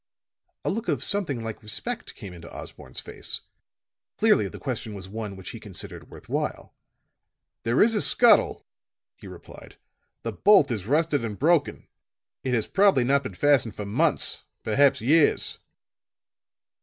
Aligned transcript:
A 0.65 0.71
look 0.71 0.87
of 0.87 1.03
something 1.03 1.43
like 1.43 1.61
respect 1.61 2.15
came 2.15 2.33
into 2.33 2.51
Osborne's 2.51 2.99
face. 2.99 3.41
Clearly 4.17 4.47
the 4.47 4.57
question 4.57 4.95
was 4.95 5.07
one 5.07 5.35
which 5.35 5.51
he 5.51 5.59
considered 5.59 6.09
worth 6.09 6.27
while. 6.27 6.73
"There 7.61 7.83
is 7.83 7.93
a 7.93 8.01
scuttle," 8.01 8.65
he 9.15 9.27
replied. 9.27 9.75
"The 10.23 10.31
bolt 10.31 10.71
is 10.71 10.87
rusted 10.87 11.23
and 11.23 11.37
broken; 11.37 11.85
it 12.43 12.55
has 12.55 12.65
probably 12.65 13.03
not 13.03 13.21
been 13.21 13.35
fastened 13.35 13.75
for 13.75 13.85
months, 13.85 14.43
perhaps 14.63 15.01
years." 15.01 15.59